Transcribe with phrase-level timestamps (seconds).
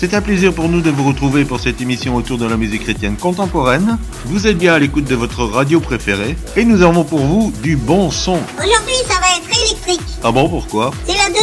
[0.00, 2.84] C'est un plaisir pour nous de vous retrouver pour cette émission autour de la musique
[2.84, 3.98] chrétienne contemporaine.
[4.24, 7.76] Vous êtes bien à l'écoute de votre radio préférée et nous avons pour vous du
[7.76, 8.38] bon son.
[8.56, 10.00] Aujourd'hui ça va être électrique.
[10.24, 10.90] Ah bon, pourquoi?
[11.06, 11.38] C'est la 220.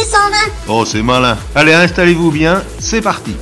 [0.66, 1.38] Oh, c'est malin.
[1.54, 3.36] Allez, installez-vous bien, c'est parti.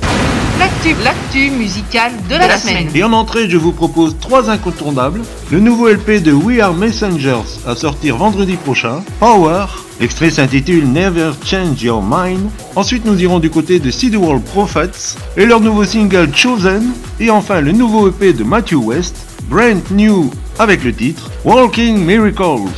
[0.59, 2.89] L'actu, l'actu musicale de la, De la semaine.
[2.93, 5.21] Et en entrée, je vous propose trois incontournables.
[5.49, 9.65] Le nouveau LP de We Are Messengers à sortir vendredi prochain, Power.
[9.99, 12.49] L'extrait s'intitule Never Change Your Mind.
[12.75, 16.93] Ensuite, nous irons du côté de Seed World Prophets et leur nouveau single Chosen.
[17.19, 19.15] Et enfin, le nouveau EP de Matthew West,
[19.49, 22.69] Brand New, avec le titre Walking Miracles.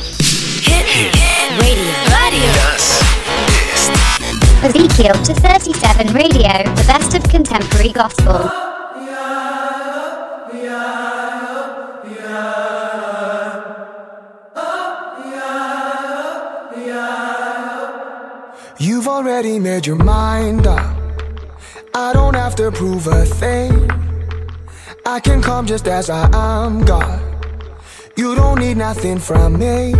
[4.62, 8.69] Ezekiel to 37 Radio, the best of contemporary gospel.
[18.80, 20.96] You've already made your mind up.
[21.94, 23.90] I don't have to prove a thing.
[25.04, 27.20] I can come just as I am, God.
[28.16, 29.92] You don't need nothing from me.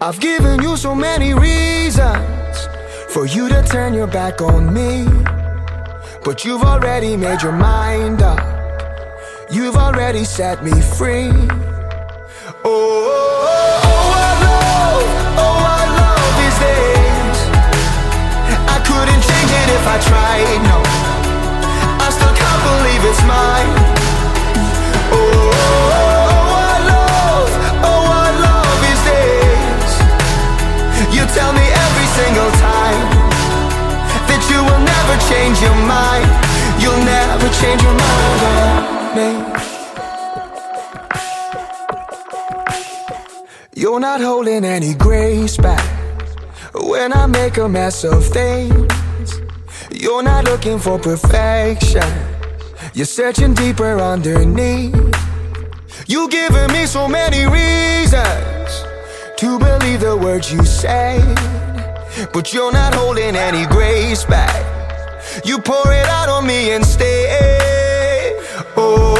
[0.00, 2.58] I've given you so many reasons
[3.08, 5.04] for you to turn your back on me.
[6.24, 8.40] But you've already made your mind up.
[9.48, 11.30] You've already set me free.
[12.64, 13.09] Oh,
[19.80, 20.78] if I tried, no.
[22.04, 23.72] I still can't believe it's mine.
[25.16, 25.96] Oh, oh,
[26.36, 27.50] oh, love,
[27.88, 29.92] oh, I love these days.
[31.16, 33.08] You tell me every single time
[34.28, 36.28] that you will never change your mind.
[36.82, 38.66] You'll never change your mind on
[39.16, 39.28] me.
[43.74, 45.84] You're not holding any grace back
[46.74, 48.99] when I make a mess of things.
[50.00, 52.10] You're not looking for perfection.
[52.94, 54.94] You're searching deeper underneath.
[56.06, 58.84] You've given me so many reasons
[59.36, 61.20] to believe the words you say.
[62.32, 64.64] But you're not holding any grace back.
[65.44, 68.32] You pour it out on me and stay.
[68.78, 69.19] Oh, oh,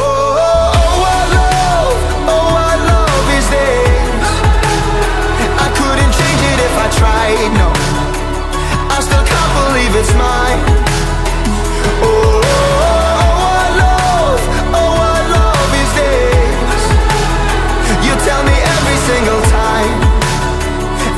[10.00, 10.60] it's mine.
[12.00, 13.00] Oh, oh,
[13.44, 14.42] oh, love,
[14.80, 14.92] oh,
[15.36, 16.84] love days.
[18.06, 19.96] You tell me every single time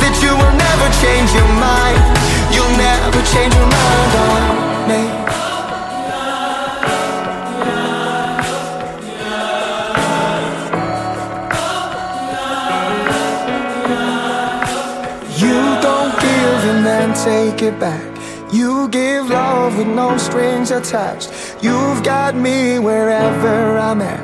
[0.02, 2.02] that you will never change your mind.
[2.50, 4.42] You'll never change your mind on
[4.90, 5.22] me.
[17.24, 18.11] Take it back.
[19.72, 21.30] Love with no strings attached.
[21.62, 24.20] You've got me wherever I'm at.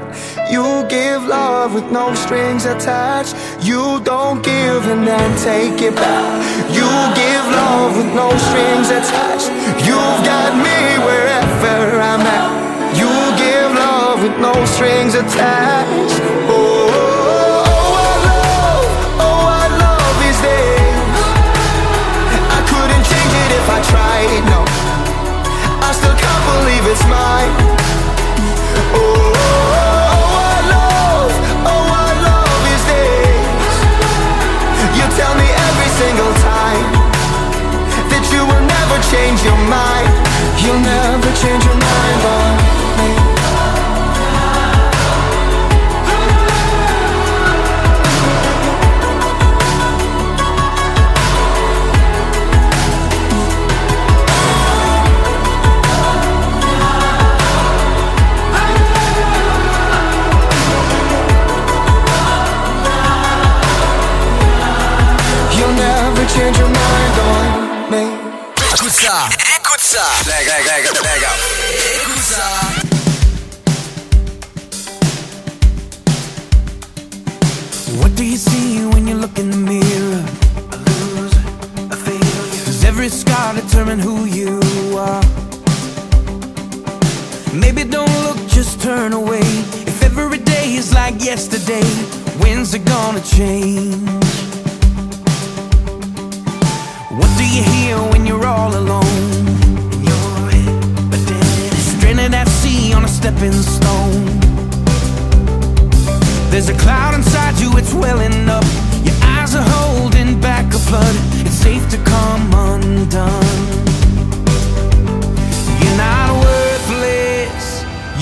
[0.53, 3.34] You give love with no strings attached.
[3.64, 6.37] You don't give and then take it back.
[6.69, 9.48] You give love with no strings attached.
[9.88, 12.53] You've got me wherever I'm at.
[13.00, 13.08] You
[13.41, 15.88] give love with no strings attached.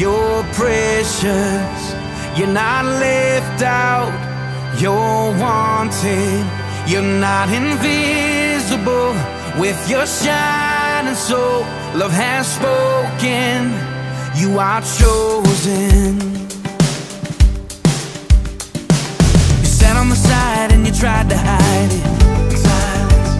[0.06, 1.80] You're precious.
[2.36, 4.12] You're not left out,
[4.80, 6.44] you're wanted.
[6.90, 9.12] You're not invisible
[9.62, 11.60] with your shining soul.
[12.00, 13.58] Love has spoken,
[14.40, 16.10] you are chosen.
[19.62, 22.06] You sat on the side and you tried to hide it.
[22.66, 23.30] Silence,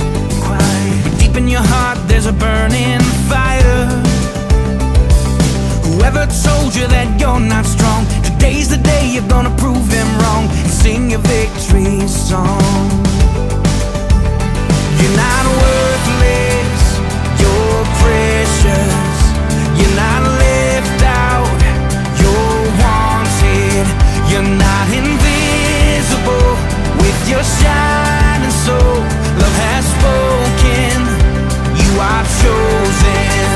[0.44, 0.98] quiet.
[1.04, 4.15] But deep in your heart, there's a burning fire.
[6.06, 10.47] Whoever told you that you're not strong, today's the day you're gonna prove them wrong
[10.70, 12.87] sing your victory song.
[15.03, 16.82] You're not worthless,
[17.43, 19.19] you're precious.
[19.75, 21.58] You're not left out,
[22.23, 23.87] you're wanted.
[24.31, 26.55] You're not invisible
[27.02, 29.02] with your shining soul.
[29.43, 31.02] Love has spoken,
[31.82, 33.56] you are chosen.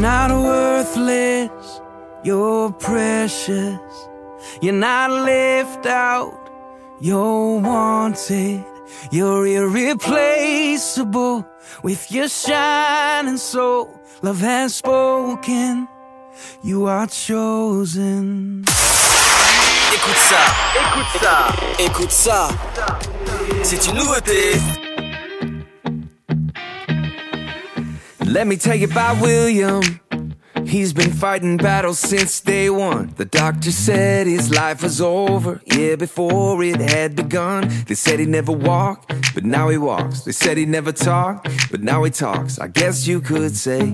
[0.00, 1.80] Not worthless.
[2.24, 3.78] You're precious.
[4.62, 6.50] You're not left out.
[7.00, 8.64] You're wanted.
[9.10, 11.46] You're irreplaceable
[11.82, 14.00] with your shining soul.
[14.22, 15.86] Love has spoken.
[16.62, 18.64] You are chosen.
[19.92, 20.38] Écoute ça,
[20.80, 21.48] écoute ça,
[21.78, 22.48] écoute ça.
[23.62, 24.58] C'est une nouveauté.
[28.30, 29.82] Let me tell you about William.
[30.64, 33.12] He's been fighting battles since day one.
[33.16, 37.68] The doctor said his life was over, yeah, before it had begun.
[37.88, 40.20] They said he'd never walk, but now he walks.
[40.20, 42.60] They said he'd never talk, but now he talks.
[42.60, 43.90] I guess you could say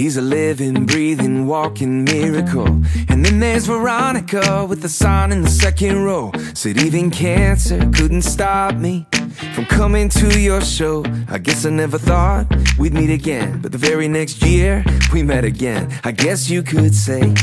[0.00, 2.66] he's a living, breathing, walking miracle.
[3.10, 6.32] And then there's Veronica with the sign in the second row.
[6.54, 9.06] Said even cancer couldn't stop me
[9.54, 11.04] from coming to your show.
[11.28, 12.46] I guess I never thought
[12.78, 15.92] we'd meet again, but the very next year we met again.
[16.02, 17.34] I guess you could say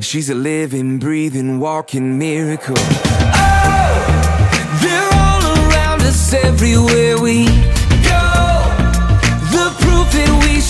[0.00, 2.76] she's a living, breathing, walking miracle.
[2.78, 3.98] Oh,
[4.82, 7.77] they're all around us everywhere we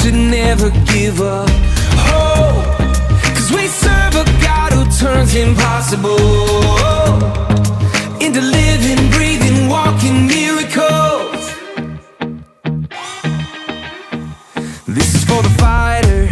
[0.03, 1.49] should never give up.
[2.09, 2.65] Hope,
[3.35, 6.17] cause we serve a God who turns impossible
[8.25, 11.43] into living, breathing, walking miracles.
[14.87, 16.27] This is for the fighter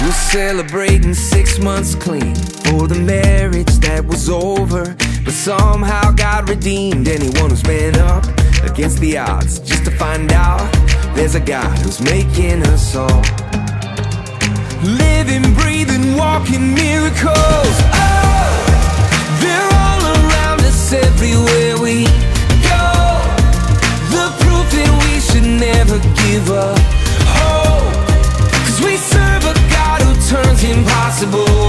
[0.00, 2.34] who's celebrating six months clean
[2.64, 4.84] for the marriage that was over,
[5.24, 7.08] but somehow got redeemed.
[7.08, 10.70] Anyone who's been up against the odds just to find out
[11.14, 13.22] there's a God who's making us all
[14.82, 17.74] living, breathing, walking miracles.
[17.94, 18.52] Oh,
[19.40, 22.04] they're all around us everywhere we
[22.66, 22.88] go.
[24.14, 26.78] The proof that we should never give up.
[27.38, 27.94] Hope,
[28.66, 31.61] cause we serve a God who turns impossible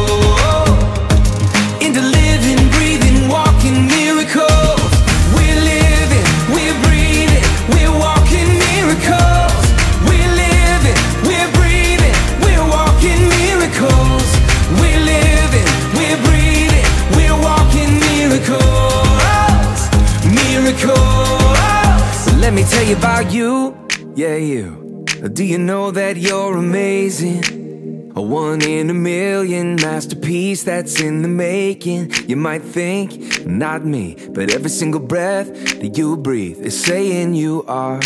[22.64, 25.06] me tell you about you, yeah, you.
[25.34, 28.12] Do you know that you're amazing?
[28.16, 32.12] A one in a million masterpiece that's in the making.
[32.28, 35.48] You might think, not me, but every single breath
[35.82, 38.00] that you breathe is saying you are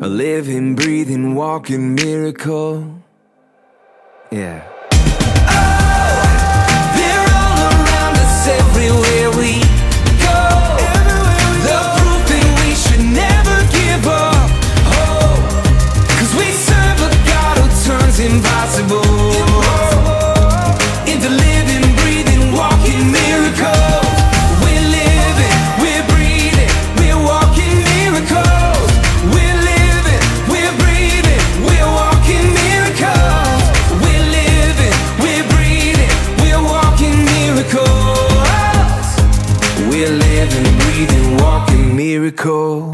[0.00, 3.02] a living, breathing, walking miracle.
[4.32, 4.75] Yeah.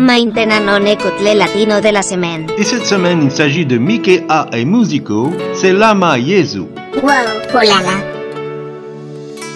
[0.03, 2.49] Maintenant les latinos de la semaine.
[2.59, 6.67] Et cette semaine, il s'agit de Mickey A et Musico, c'est Lama Yezu.
[7.03, 7.13] Wow,
[7.53, 8.03] polala.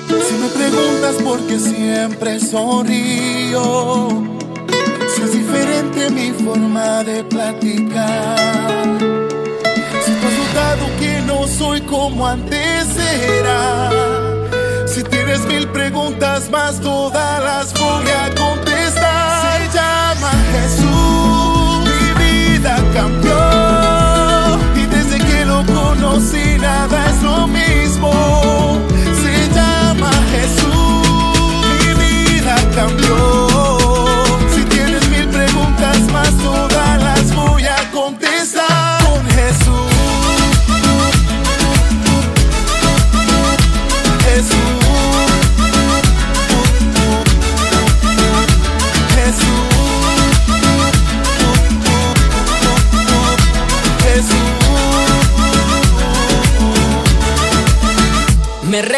[0.08, 4.08] Si me preguntas por qué siempre sonrío,
[5.08, 8.36] si es diferente mi forma de platicar.
[10.04, 12.86] Si tú has notado que no soy como antes
[13.40, 13.90] era.
[14.86, 18.65] Si tienes mil preguntas más, todas las voy a contestar.
[20.26, 23.38] Llama Jesús, mi vida cambió.
[24.74, 28.10] Y desde que lo conocí, nada es lo mismo.
[29.22, 33.45] Se llama Jesús, mi vida cambió.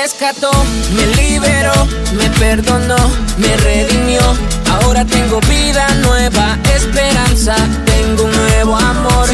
[0.08, 0.50] Rescató,
[0.96, 1.74] me liberó,
[2.16, 2.96] me perdonó,
[3.36, 4.20] me redimió.
[4.70, 7.54] Ahora tengo vida nueva, esperanza,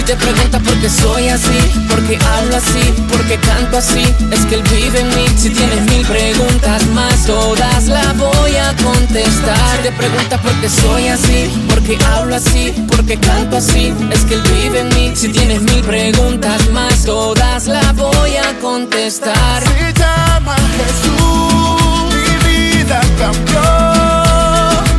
[0.07, 1.59] te preguntas por qué soy así,
[1.89, 5.27] por qué hablo así, por qué canto así, es que él vive en mí.
[5.37, 9.77] Si tienes mil preguntas más, todas las voy a contestar.
[9.77, 13.95] Si te preguntas por qué soy así, por qué hablo así, por qué canto así,
[14.11, 15.13] es que él vive en mí.
[15.15, 19.63] Si tienes mil preguntas más, todas las voy a contestar.
[19.63, 23.63] Se llama Jesús, mi vida cambió.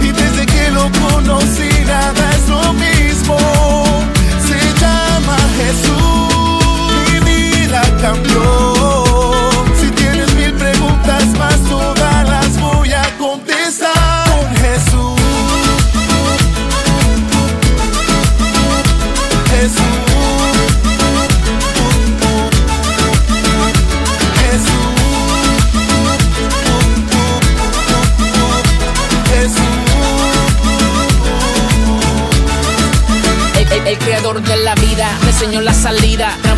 [0.02, 3.85] Y desde que lo conocí, nada es lo mismo.
[5.66, 8.75] Jesús, mi vida cambió.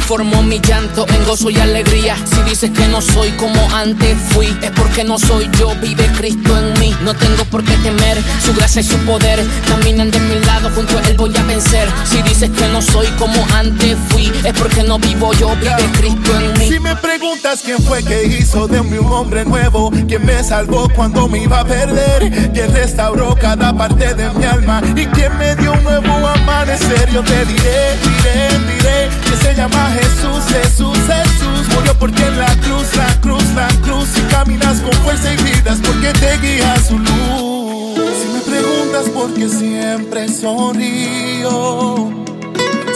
[0.07, 2.15] Transformó mi llanto en gozo y alegría.
[2.15, 6.57] Si dices que no soy como antes fui, es porque no soy yo, vive Cristo
[6.57, 6.95] en mí.
[7.03, 10.97] No tengo por qué temer, su gracia y su poder caminan de mi lado, junto
[10.97, 11.89] a él voy a vencer.
[12.05, 16.39] Si dices que no soy como antes fui, es porque no vivo yo, vive Cristo
[16.39, 16.69] en mí.
[16.69, 20.87] Si me preguntas quién fue que hizo de mí un hombre nuevo, quién me salvó
[20.95, 25.53] cuando me iba a perder, quién restauró cada parte de mi alma y quién me
[25.57, 31.75] dio un nuevo amanecer, yo te diré, diré, diré que se llama Jesús, Jesús, Jesús.
[31.75, 35.79] Murió porque en la cruz, la cruz, la cruz y caminas con fuerza y vidas
[35.85, 37.99] porque te guía su luz.
[38.19, 42.09] Si me preguntas por qué siempre sonrío,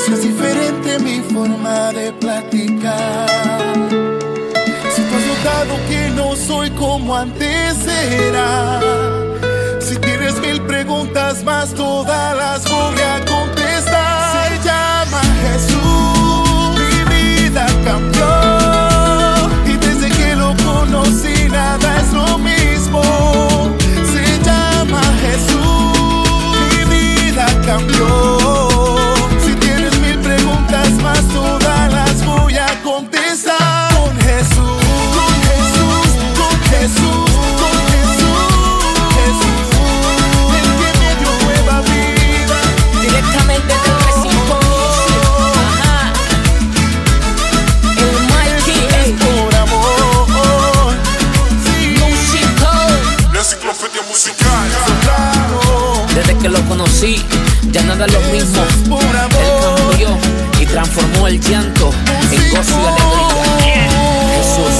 [0.06, 3.28] si es diferente mi forma de platicar.
[4.96, 8.80] Si tú has notado que no soy como antes era.
[9.80, 14.50] Si tienes mil preguntas más, todas las voy a contestar.
[14.50, 16.21] Se llama Jesús,
[22.92, 23.51] responde.
[57.02, 58.62] Desde que lo conocí, ya nada es lo mismo.
[58.90, 59.76] Por Él amor.
[59.90, 60.18] cambió
[60.62, 61.90] y transformó el llanto
[62.32, 63.90] en gozo y alegría.
[64.38, 64.78] Jesús.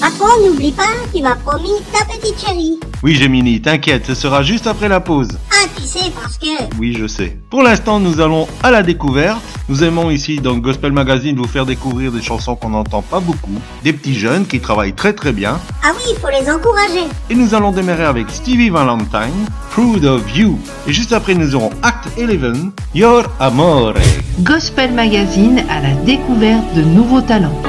[0.00, 2.78] Patron, n'oublie pas, tu m'as promis ta petite chérie.
[3.02, 5.28] Oui, Gemini, t'inquiète, ce sera juste après la pause.
[5.50, 6.74] Ah, tu sais, parce que...
[6.78, 7.36] Oui, je sais.
[7.50, 9.42] Pour l'instant, nous allons à la découverte.
[9.68, 13.52] Nous aimons ici dans Gospel Magazine vous faire découvrir des chansons qu'on n'entend pas beaucoup,
[13.84, 15.60] des petits jeunes qui travaillent très très bien.
[15.84, 17.04] Ah oui, il faut les encourager.
[17.28, 20.58] Et nous allons démarrer avec Stevie Valentine, Proud of You.
[20.86, 23.92] Et juste après, nous aurons Act 11, Your Amore.
[24.40, 27.60] Gospel Magazine à la découverte de nouveaux talents.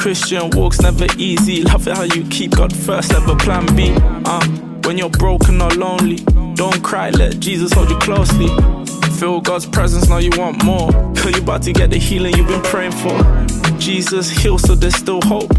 [0.00, 1.62] Christian walks never easy.
[1.62, 3.92] Love it how you keep God first, never plan B.
[4.24, 4.46] Uh,
[4.84, 6.16] when you're broken or lonely,
[6.54, 8.48] don't cry, let Jesus hold you closely.
[9.18, 10.90] Feel God's presence, now you want more.
[11.16, 13.14] Cause you about to get the healing you've been praying for.
[13.78, 15.50] Jesus heals, so there's still hope.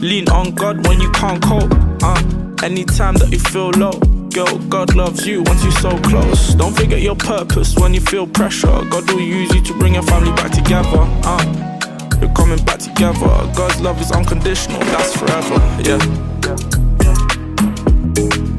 [0.00, 1.72] Lean on God when you can't cope.
[2.00, 2.22] Uh,
[2.62, 3.98] anytime that you feel low.
[4.30, 6.54] Girl, God loves you once you're so close.
[6.54, 8.68] Don't forget your purpose when you feel pressure.
[8.88, 11.04] God will use you to bring your family back together.
[11.24, 11.79] Uh,
[12.20, 13.18] you're coming back together.
[13.54, 15.54] God's love is unconditional, that's forever.
[15.82, 16.00] Yeah.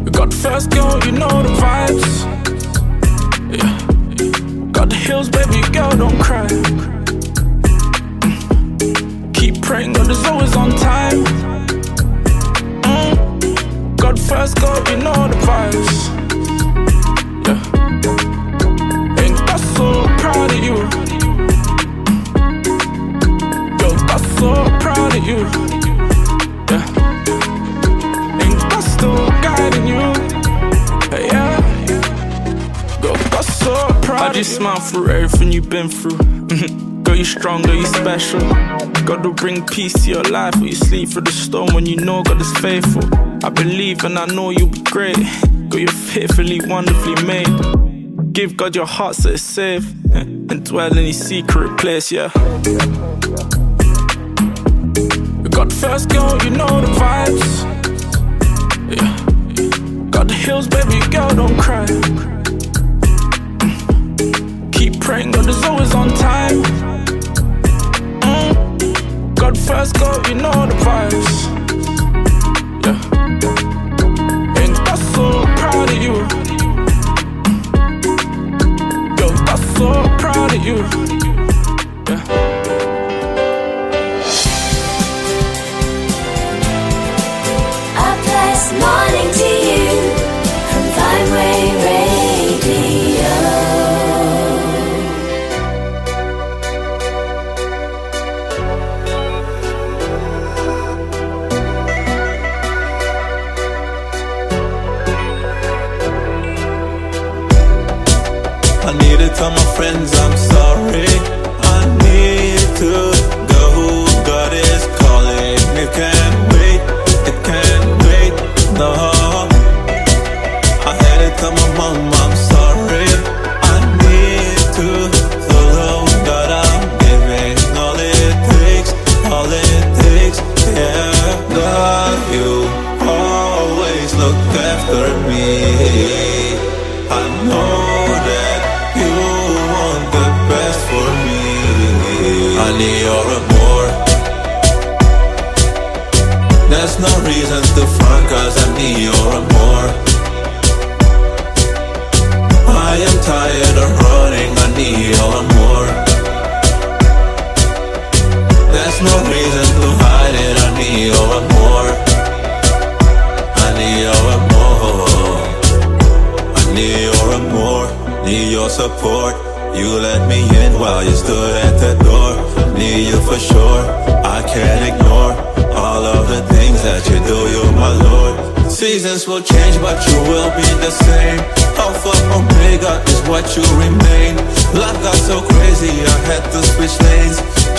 [0.03, 2.25] You got the first girl, you know the vibes.
[3.57, 4.71] Yeah.
[4.71, 6.47] Got the hills, baby girl, don't cry.
[9.33, 11.23] Keep praying, God is always on time.
[12.83, 13.97] Mm.
[13.97, 16.09] God first, God, you know the vibes.
[17.45, 17.59] Yeah.
[19.23, 21.10] Ain't got so proud of you.
[25.23, 25.37] You.
[26.69, 26.85] Yeah.
[28.41, 30.01] Ain't got still guiding you.
[31.27, 31.61] Yeah.
[33.01, 36.17] Got so proud I just smile through everything you've been through.
[37.03, 38.39] Girl, you strong, girl, you special.
[39.05, 41.97] God will bring peace to your life when you sleep through the storm when you
[41.97, 43.03] know God is faithful.
[43.43, 45.17] I believe and I know you'll be great.
[45.69, 48.33] Girl, you're fearfully, wonderfully made.
[48.33, 52.31] Give God your heart so it's safe and dwell in His secret place, yeah.
[54.93, 57.63] Got the first girl, you know the vibes.
[58.89, 59.15] Yeah.
[60.09, 61.85] Got the hills, baby girl, don't cry.
[63.59, 64.73] Mm.
[64.73, 66.63] Keep praying, God is always on time.
[68.21, 69.35] Mm.
[69.35, 71.47] God first, God, you know the vibes.
[72.83, 72.99] Yeah.
[74.61, 76.15] Ain't got so proud of you.
[79.19, 79.87] Yo, got so
[80.19, 81.20] proud of you.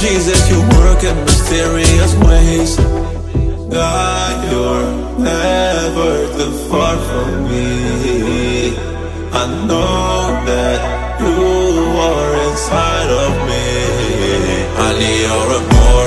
[0.03, 2.77] Jesus, you work in mysterious ways.
[3.71, 8.75] God, you're never too far from me.
[9.33, 10.81] I know that
[11.23, 11.43] you
[12.11, 13.67] are inside of me.
[14.87, 16.07] I need your amour.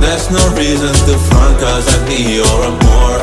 [0.00, 3.14] There's no reason to front, cause I need your amour.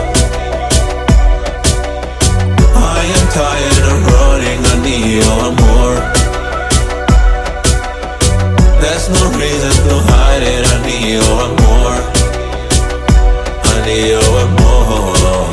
[2.95, 5.68] I am tired of running, I need your amour.
[8.81, 11.93] There's no reason to hide it, I need your amour.
[13.71, 15.43] I need your amour.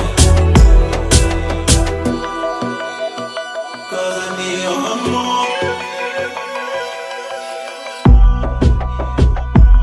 [3.90, 5.42] Cause I need your amour.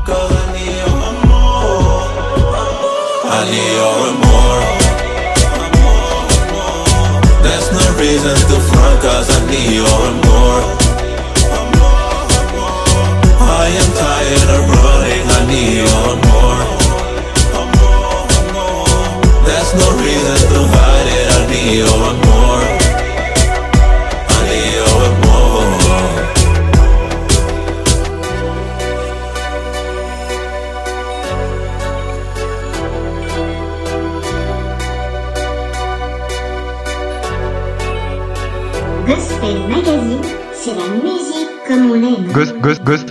[0.08, 2.08] Cause I need your amour.
[3.28, 4.56] I need your amour.
[7.44, 10.23] There's no reason to front cause I need your amour.
[10.23, 10.23] I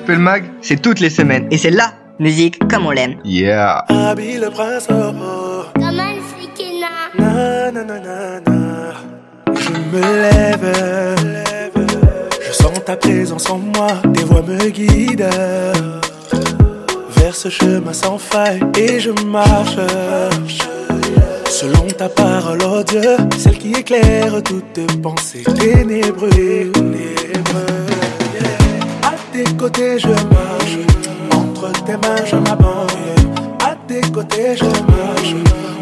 [0.04, 1.48] Gospel Mag, c'est toutes les semaines.
[1.50, 3.16] Et c'est la musique comme on l'aime.
[3.24, 3.86] Yeah.
[3.88, 5.82] Habille le prince oh, oh.
[6.42, 6.88] Sikina.
[7.18, 8.94] Na, na, na.
[9.56, 11.72] Je me lève,
[12.46, 15.24] je sens ta présence en moi, tes voix me guident
[17.16, 19.78] vers ce chemin sans faille et je marche
[21.50, 26.72] selon ta parole, oh Dieu, celle qui éclaire toute pensée ténébreux, ténébreux.
[26.76, 26.93] À
[29.34, 30.78] tes côtés je marche,
[31.32, 33.34] entre tes mains je m'abandonne.
[33.68, 35.34] À tes côtés je marche,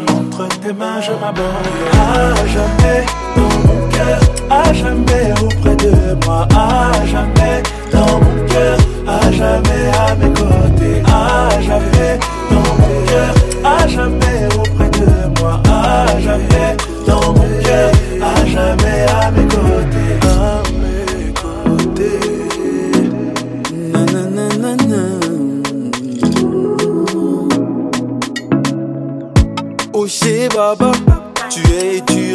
[0.08, 1.92] entre tes mains je m'abandonne.
[1.92, 3.04] À jamais
[3.36, 5.92] dans mon cœur, à jamais auprès de
[6.24, 7.62] moi, à jamais
[7.92, 12.18] dans mon cœur, à jamais à mes côtés, à jamais
[12.50, 13.34] dans mon cœur,
[13.64, 16.70] à jamais auprès de moi, à jamais
[17.06, 17.90] dans mon cœur,
[18.22, 19.71] à jamais à mes côtés,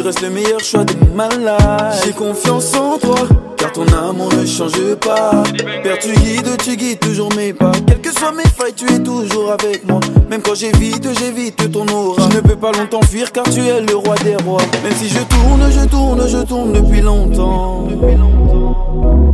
[0.08, 2.02] restes le meilleur choix de ma life.
[2.02, 5.42] J'ai confiance en toi, car ton amour ne change pas.
[5.82, 7.72] Père, tu guides, tu guides toujours mes pas.
[7.86, 10.00] Quelles que soient mes failles, tu es toujours avec moi.
[10.30, 12.26] Même quand j'évite, j'évite ton aura.
[12.30, 14.62] Je ne peux pas longtemps fuir, car tu es le roi des rois.
[14.82, 17.86] Même si je tourne, je tourne, je tourne depuis longtemps.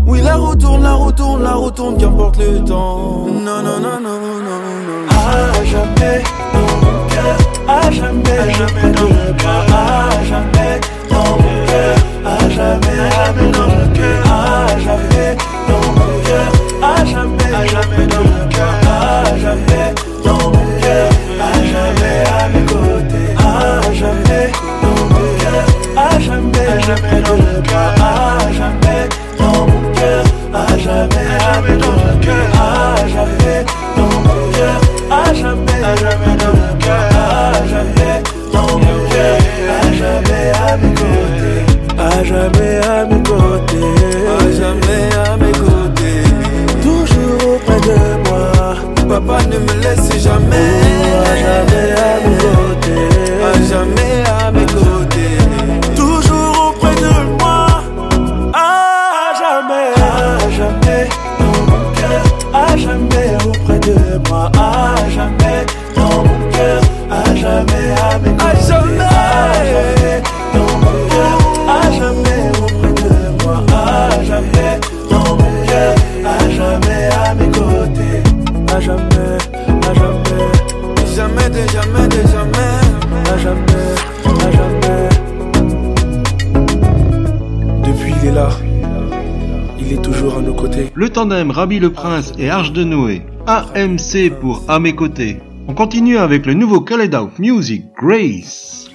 [0.08, 3.26] Oui, la roue tourne, la roue tourne, la roue tourne, qu'importe le temps.
[3.28, 5.06] Non, non, non, non, non, non.
[5.10, 6.53] À jamais dans mon
[7.14, 7.36] cœur,
[7.68, 14.18] à jamais, dans cœur, à jamais dans mon cœur, à jamais, jamais dans mon cœur,
[14.30, 15.36] à jamais
[16.84, 18.24] à jamais, dans
[19.36, 20.64] jamais dans mon
[21.72, 24.50] jamais à mes côtés, à jamais
[24.82, 25.64] dans mon cœur,
[25.96, 27.36] à jamais, jamais dans
[28.52, 33.64] jamais dans mon cœur, à jamais, jamais dans cœur, à jamais
[33.96, 34.80] dans mon cœur,
[35.24, 39.38] à jamais, à jamais dans mon cœur, jamais dans mon cœur,
[39.70, 41.60] à jamais à mes côtés,
[41.98, 43.90] à jamais à mes côtés,
[44.34, 46.24] À jamais à mes côtés.
[46.82, 48.74] toujours auprès de moi,
[49.08, 51.23] Papa ne me laisse jamais
[90.94, 95.40] le tandem Rabbi le Prince et Arche de Noé, AMC pour À mes côtés.
[95.66, 98.90] On continue avec le nouveau Kaledout Music Grace.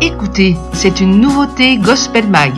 [0.00, 2.52] Écoutez, c'est une nouveauté Gospel Mag.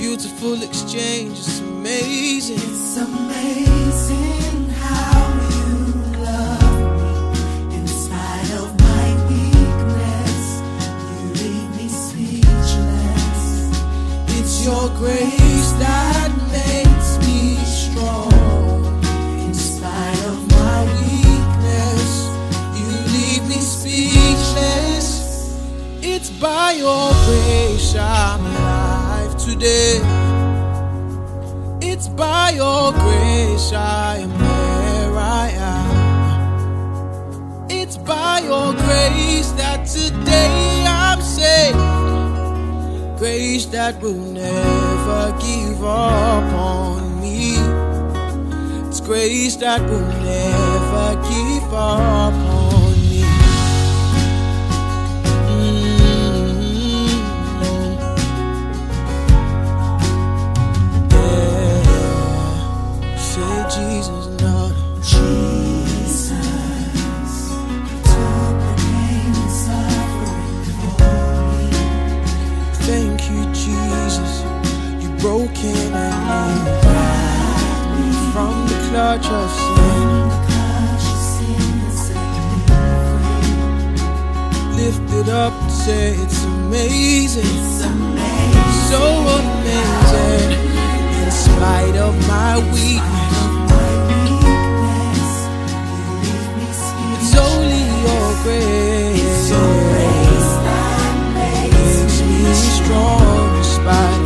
[0.00, 1.38] beautiful exchange.
[1.38, 2.56] It's amazing.
[2.56, 5.18] It's amazing how
[5.52, 5.68] you
[6.24, 10.42] love me in spite of my weakness.
[11.10, 13.42] You leave me speechless.
[14.38, 18.32] It's your grace that makes me strong
[19.44, 22.10] in spite of my weakness.
[22.78, 22.86] You
[23.16, 25.08] leave me speechless.
[26.02, 27.49] It's by your grace
[29.60, 30.00] today.
[31.82, 35.90] It's by your grace I am where I am.
[37.70, 41.78] It's by your grace that today I'm saved.
[43.18, 47.56] Grace that will never give up on me.
[48.88, 52.49] It's grace that will never give up
[78.92, 79.80] not your sin.
[84.76, 87.44] Lift it up and say it's amazing.
[87.44, 88.70] It's amazing.
[88.90, 89.02] So
[89.38, 90.50] amazing.
[91.22, 94.10] In spite of my weakness,
[97.14, 99.50] it's only your grace.
[99.50, 104.19] Grace that makes me strong in.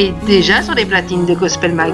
[0.00, 1.92] est déjà sur les platines de Gospel Mag.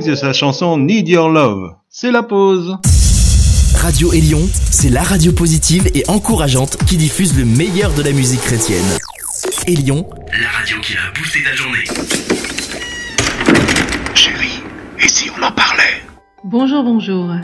[0.00, 1.74] Remix de sa chanson Need Your Love.
[1.88, 2.76] C'est la pause.
[3.76, 8.40] Radio Élion, c'est la radio positive et encourageante qui diffuse le meilleur de la musique
[8.40, 8.84] chrétienne.
[9.66, 11.84] Élion, la radio qui a boosté ta journée.
[14.14, 14.62] Chérie,
[15.02, 16.02] et si on en parlait?
[16.44, 17.34] Bonjour, bonjour.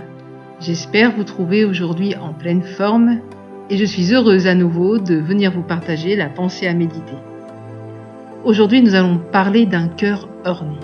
[0.60, 3.20] J'espère vous trouver aujourd'hui en pleine forme
[3.70, 7.16] et je suis heureuse à nouveau de venir vous partager la pensée à méditer.
[8.44, 10.76] Aujourd'hui, nous allons parler d'un cœur orné.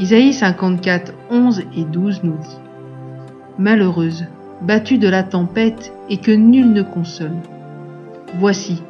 [0.00, 2.58] Isaïe 54, 11 et 12 nous dit
[3.58, 4.24] Malheureuse,
[4.62, 7.36] battue de la tempête et que nul ne console.
[8.38, 8.82] Voici,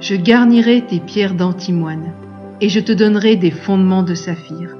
[0.00, 2.12] je garnirai tes pierres d'antimoine
[2.60, 4.76] et je te donnerai des fondements de saphir.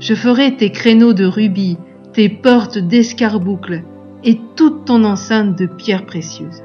[0.00, 1.78] Je ferai tes créneaux de rubis,
[2.12, 3.84] tes portes d'escarboucles
[4.24, 6.62] et toute ton enceinte de pierres précieuses.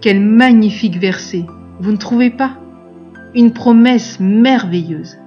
[0.00, 1.44] Quel magnifique verset,
[1.80, 2.52] vous ne trouvez pas?
[3.34, 5.18] Une promesse merveilleuse.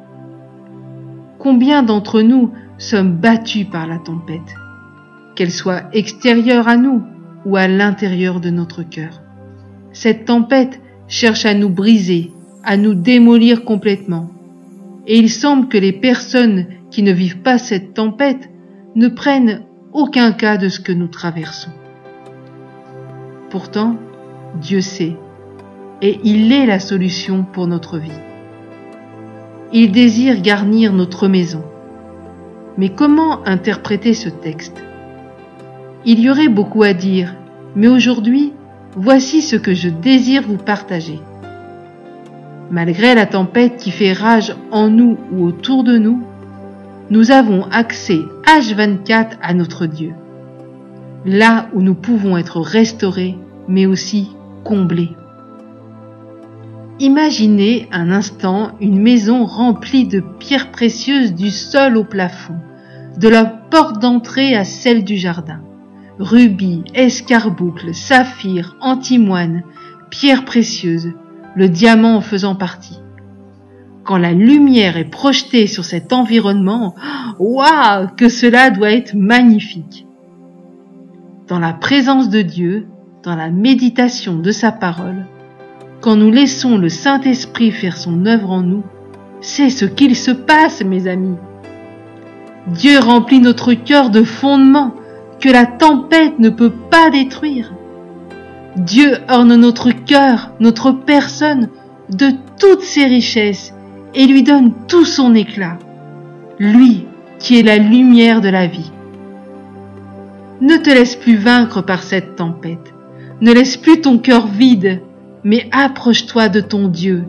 [1.39, 4.55] Combien d'entre nous sommes battus par la tempête,
[5.35, 7.01] qu'elle soit extérieure à nous
[7.45, 9.21] ou à l'intérieur de notre cœur.
[9.93, 12.33] Cette tempête cherche à nous briser,
[12.65, 14.29] à nous démolir complètement.
[15.07, 18.49] Et il semble que les personnes qui ne vivent pas cette tempête
[18.95, 19.61] ne prennent
[19.93, 21.71] aucun cas de ce que nous traversons.
[23.49, 23.95] Pourtant,
[24.61, 25.15] Dieu sait,
[26.01, 28.11] et il est la solution pour notre vie.
[29.71, 31.63] Il désire garnir notre maison.
[32.77, 34.83] Mais comment interpréter ce texte?
[36.05, 37.35] Il y aurait beaucoup à dire,
[37.75, 38.53] mais aujourd'hui,
[38.95, 41.19] voici ce que je désire vous partager.
[42.71, 46.23] Malgré la tempête qui fait rage en nous ou autour de nous,
[47.11, 50.13] nous avons accès H24 à notre Dieu.
[51.25, 54.29] Là où nous pouvons être restaurés, mais aussi
[54.63, 55.11] comblés.
[57.01, 62.57] Imaginez un instant une maison remplie de pierres précieuses du sol au plafond,
[63.17, 65.61] de la porte d'entrée à celle du jardin.
[66.19, 69.63] Rubis, escarboucles, saphirs, antimoine,
[70.09, 71.13] pierres précieuses,
[71.55, 72.99] le diamant en faisant partie.
[74.03, 76.95] Quand la lumière est projetée sur cet environnement,
[77.39, 80.05] waouh, que cela doit être magnifique.
[81.47, 82.87] Dans la présence de Dieu,
[83.23, 85.25] dans la méditation de sa parole,
[86.01, 88.83] quand nous laissons le Saint-Esprit faire son œuvre en nous,
[89.41, 91.37] c'est ce qu'il se passe, mes amis.
[92.67, 94.93] Dieu remplit notre cœur de fondements
[95.39, 97.73] que la tempête ne peut pas détruire.
[98.75, 101.69] Dieu orne notre cœur, notre personne,
[102.09, 103.73] de toutes ses richesses
[104.15, 105.77] et lui donne tout son éclat.
[106.59, 107.05] Lui
[107.39, 108.91] qui est la lumière de la vie.
[110.61, 112.93] Ne te laisse plus vaincre par cette tempête.
[113.41, 115.01] Ne laisse plus ton cœur vide
[115.43, 117.23] mais approche-toi de ton Dieu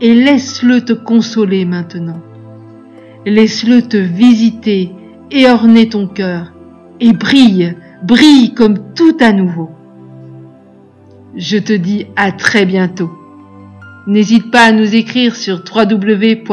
[0.00, 2.20] et laisse-le te consoler maintenant.
[3.24, 4.92] Laisse-le te visiter
[5.30, 6.52] et orner ton cœur
[7.00, 9.70] et brille, brille comme tout à nouveau.
[11.34, 13.10] Je te dis à très bientôt.
[14.06, 16.46] N'hésite pas à nous écrire sur www.mfpg.be.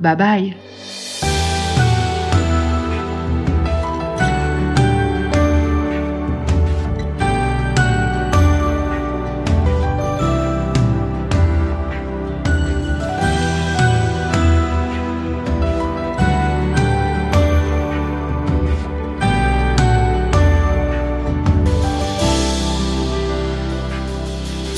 [0.00, 0.56] Bye bye.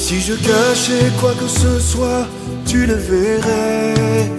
[0.08, 2.26] Si je cachais quoi que ce soit,
[2.64, 4.32] tu le verrais,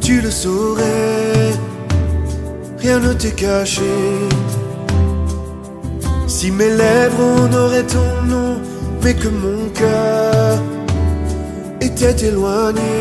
[0.00, 1.52] tu le saurais,
[2.80, 3.94] rien ne t'est caché.
[6.26, 8.60] Si mes lèvres n'auraient ton nom,
[9.04, 10.58] mais que mon cœur
[11.80, 12.96] était éloigné,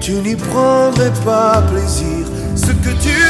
[0.00, 2.26] tu n'y prendrais pas plaisir.
[2.56, 3.25] Ce que tu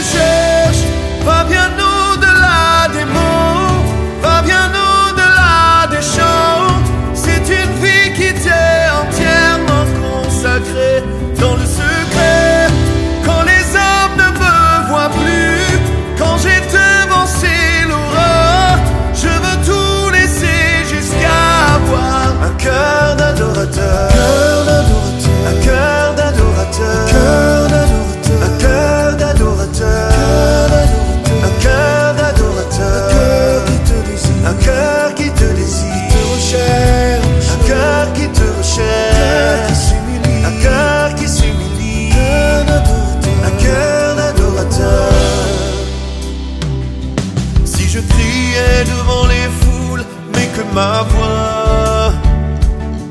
[50.77, 52.13] ma voix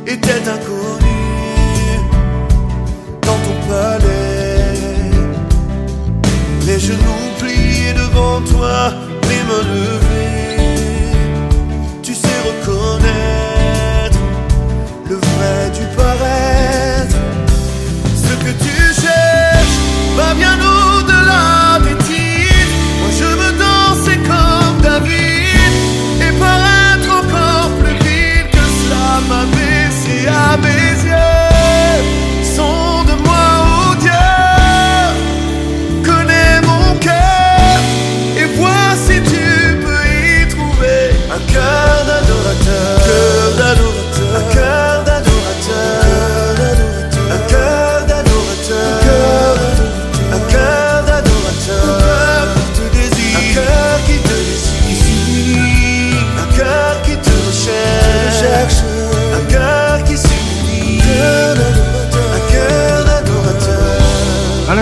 [0.05, 0.64] était inconnue,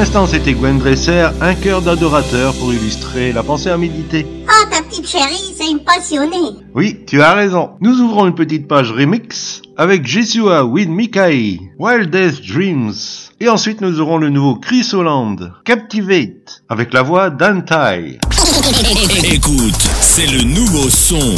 [0.03, 4.25] l'instant, c'était Gwen Dresser, un cœur d'adorateur pour illustrer la pensée à méditer.
[4.49, 6.59] Ah, ta petite chérie, c'est une passionnée.
[6.75, 7.69] Oui, tu as raison.
[7.79, 12.91] Nous ouvrons une petite page remix avec Jesua with Mikai, Wildest Dreams.
[13.39, 18.19] Et ensuite, nous aurons le nouveau Chris Holland, Captivate, avec la voix d'Antai.
[19.23, 21.33] Écoute, c'est le nouveau son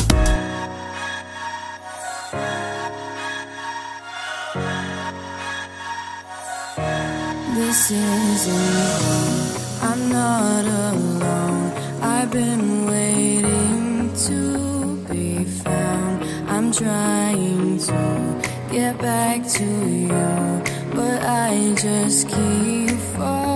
[9.82, 11.74] I'm not alone.
[12.02, 16.24] I've been waiting to be found.
[16.48, 20.64] I'm trying to get back to you,
[20.96, 23.55] but I just keep falling.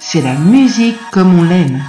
[0.00, 1.82] c'est la musique comme on l'aime.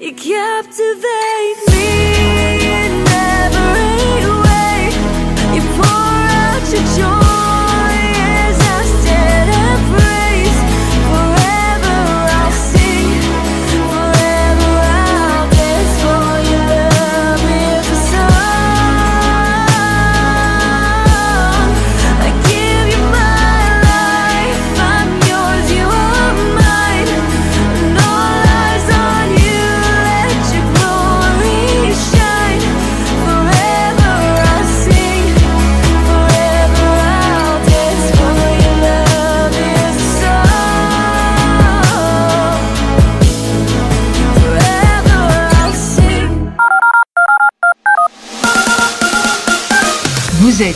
[0.00, 1.93] You captivate me.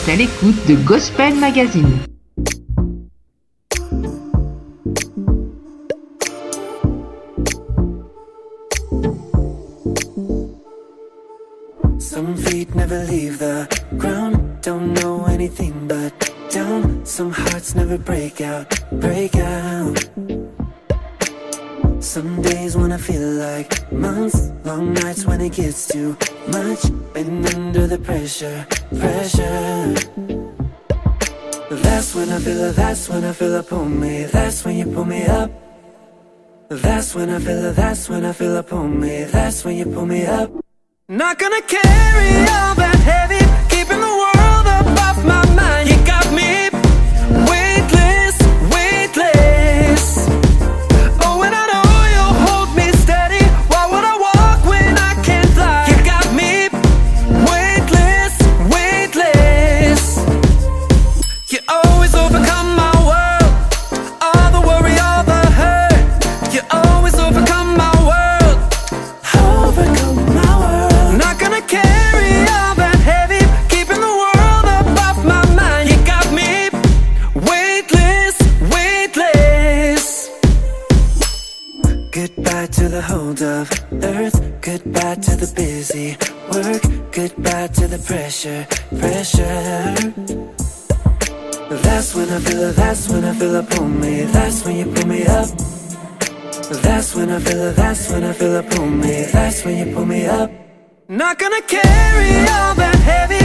[0.01, 1.99] êtes à l'écoute de Gospel Magazine.
[11.99, 16.13] Some feet never leave the ground, don't know anything but
[16.51, 17.05] down.
[17.05, 20.18] Some hearts never break out, break out.
[22.19, 26.17] Some days when I feel like months, long nights when it gets too
[26.47, 26.81] much.
[27.13, 28.67] Been under the pressure,
[28.99, 29.95] pressure.
[31.69, 34.85] That's when I feel it, that's when I feel upon pull me, that's when you
[34.87, 35.49] pull me up.
[36.67, 39.85] That's when I feel it, that's when I feel upon pull me, that's when you
[39.85, 40.51] pull me up.
[41.07, 43.43] Not gonna carry all that heavy,
[43.73, 45.98] keeping the world above my mind.
[97.39, 100.25] I feel it, that's when I feel it pull me That's when you pull me
[100.25, 100.51] up.
[101.07, 103.38] Not gonna carry all that heavy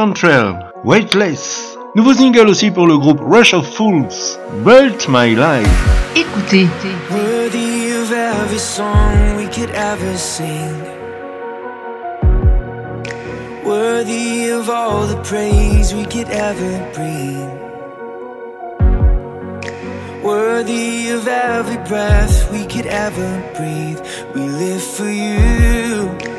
[0.00, 1.76] Landry Cantrell, Weightless.
[1.94, 5.68] Nouveau single aussi pour le groupe Rush of Fools, Built My Life.
[6.16, 6.68] Écoutez.
[7.10, 10.74] Worthy of every song we could ever sing.
[13.62, 17.50] Worthy of all the praise we could ever bring.
[20.22, 24.00] Worthy of every breath we could ever breathe.
[24.34, 26.29] We live for you.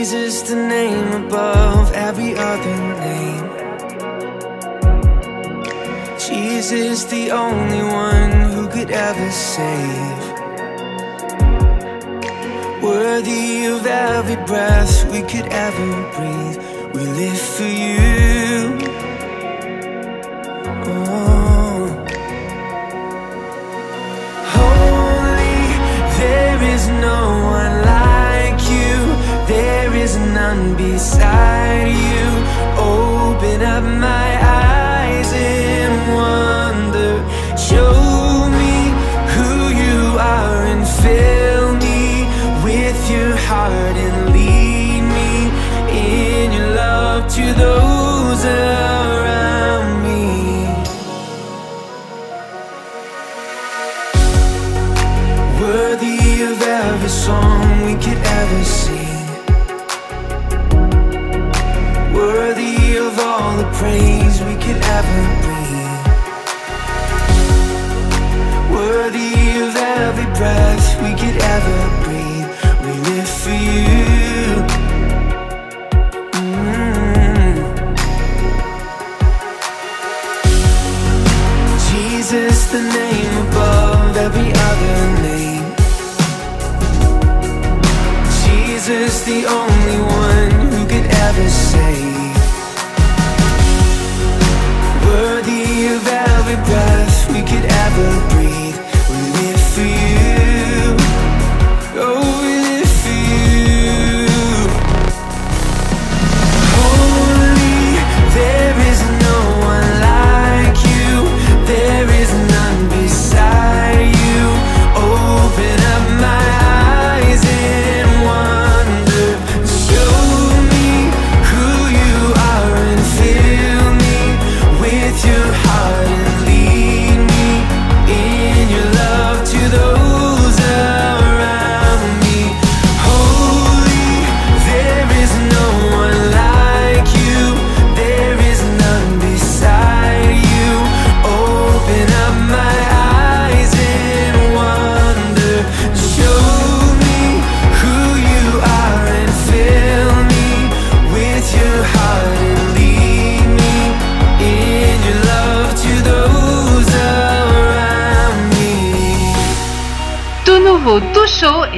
[0.00, 3.44] Jesus, the name above every other name.
[6.18, 10.22] Jesus, the only one who could ever save.
[12.82, 16.58] Worthy of every breath we could ever breathe.
[16.94, 18.78] We live for you.
[20.94, 21.88] Oh.
[24.56, 25.60] Holy,
[26.16, 27.39] there is no.
[29.50, 32.26] There is none beside you.
[32.78, 34.30] Open up my
[34.64, 37.14] eyes in wonder.
[37.58, 38.76] Show me
[39.34, 39.98] who you
[40.38, 42.00] are and fill me
[42.62, 45.32] with your heart and lead me
[45.98, 47.89] in your love to those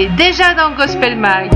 [0.09, 1.51] déjà dans Gospel Mag.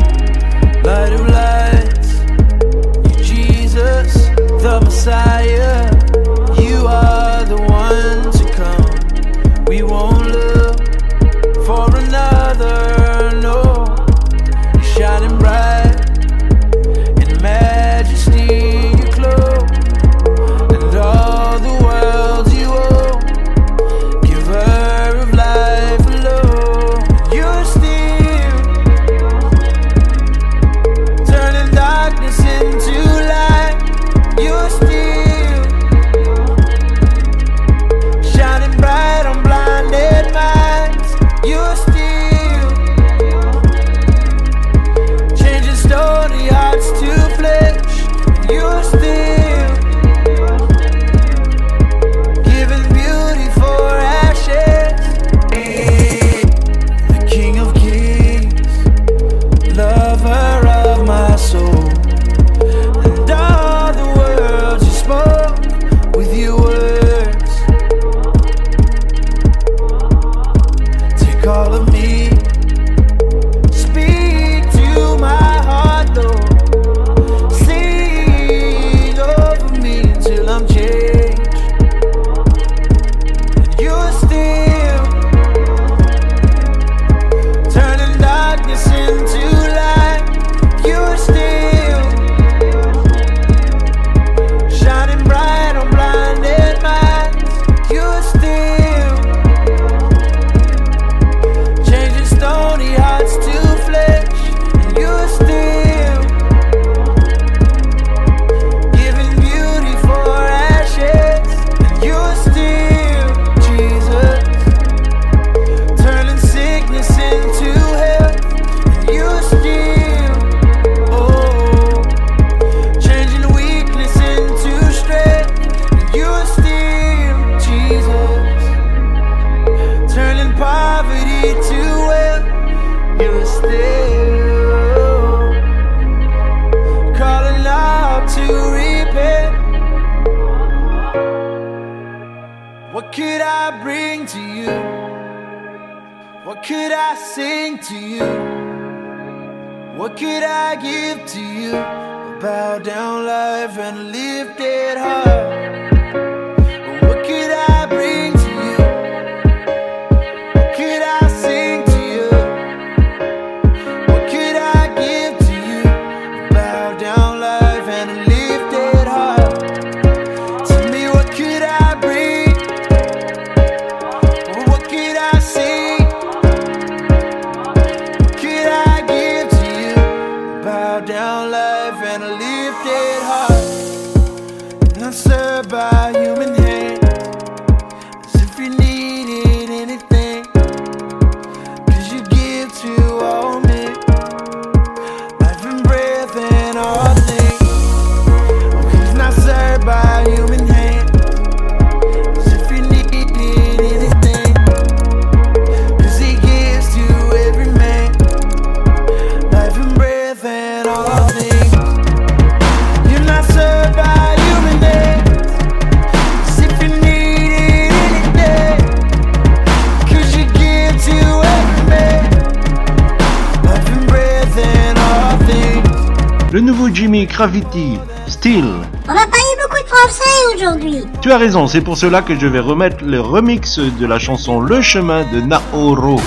[226.57, 228.65] le nouveau Jimmy Gravity, Steel.
[229.07, 231.05] On va parler beaucoup de français aujourd'hui.
[231.21, 234.59] Tu as raison, c'est pour cela que je vais remettre le remix de la chanson
[234.63, 236.19] Le chemin de Naoro.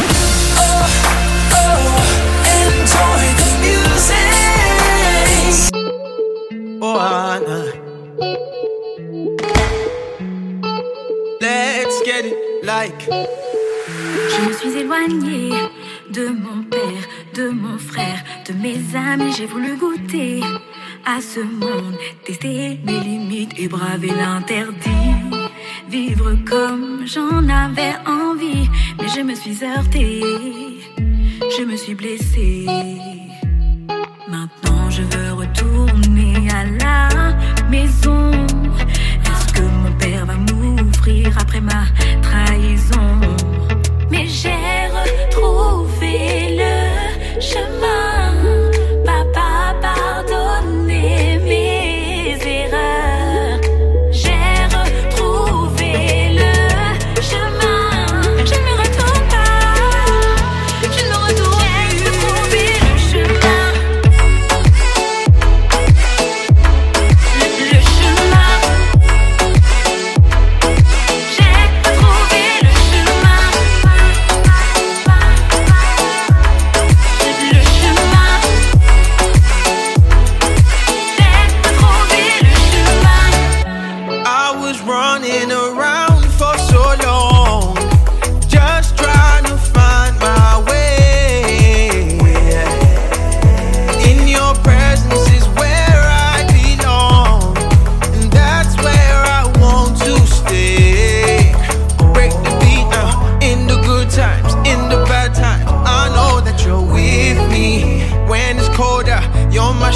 [11.42, 13.10] Let's get like.
[13.10, 15.54] Je me suis éloignée
[16.12, 17.04] de mon père
[17.34, 20.42] de mon frère, de mes amis, j'ai voulu goûter
[21.06, 25.16] à ce monde, tester mes limites et braver l'interdit.
[25.90, 28.70] Vivre comme j'en avais envie,
[29.00, 30.22] mais je me suis heurtée,
[31.58, 32.66] je me suis blessée.
[34.28, 37.36] Maintenant je veux retourner à la
[37.70, 38.32] maison.
[38.32, 41.86] Est-ce que mon père va m'ouvrir après ma
[42.22, 43.20] trahison?
[44.12, 46.89] Mais j'ai retrouvé le
[47.40, 48.19] 什么？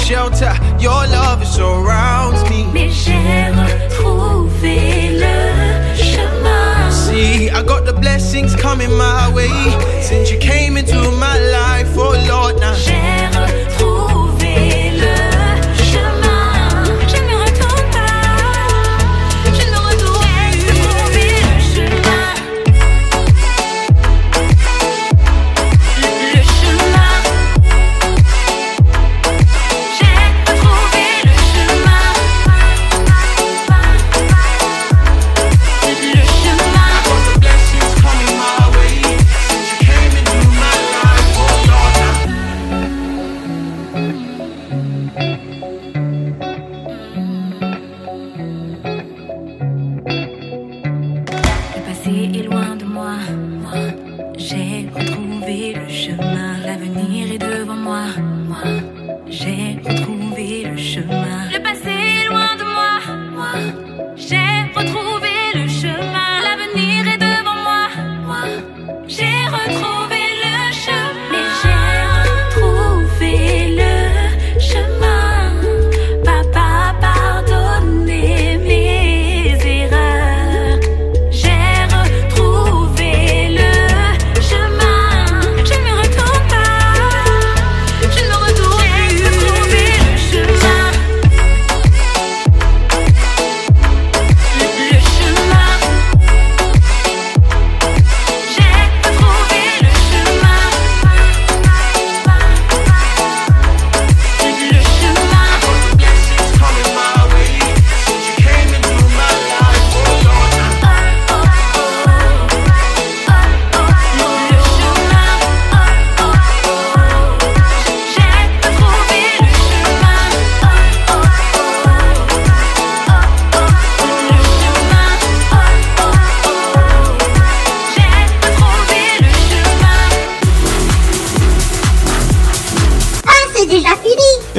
[0.04, 0.52] shelter.
[0.78, 2.64] Your love surrounds me.
[6.90, 9.48] See, I got the blessings coming my way
[10.02, 12.60] since you came into my life, oh Lord.
[12.60, 13.23] Now.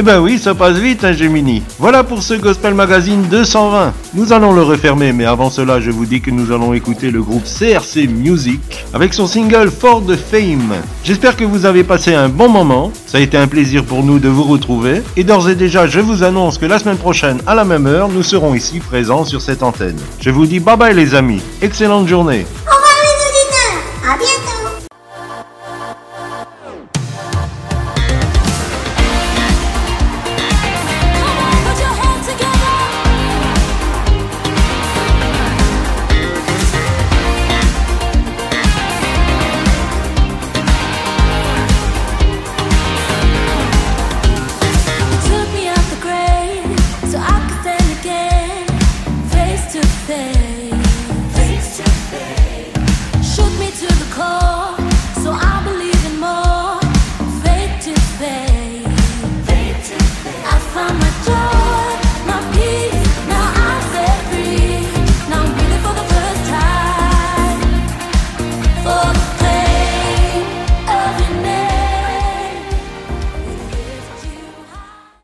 [0.05, 1.63] Ben oui, ça passe vite, hein, Gemini.
[1.79, 3.91] Voilà pour ce Gospel Magazine 220.
[4.13, 7.23] Nous allons le refermer, mais avant cela, je vous dis que nous allons écouter le
[7.23, 8.61] groupe CRC Music
[8.93, 10.75] avec son single For the Fame.
[11.03, 12.91] J'espère que vous avez passé un bon moment.
[13.07, 15.01] Ça a été un plaisir pour nous de vous retrouver.
[15.17, 18.07] Et d'ores et déjà, je vous annonce que la semaine prochaine, à la même heure,
[18.07, 19.97] nous serons ici présents sur cette antenne.
[20.21, 21.41] Je vous dis bye bye les amis.
[21.63, 22.45] Excellente journée.